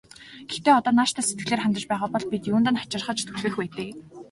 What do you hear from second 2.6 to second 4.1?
нь хачирхаж түлхэх вэ дээ.